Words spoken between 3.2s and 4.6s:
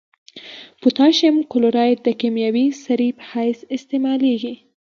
حیث استعمالیږي.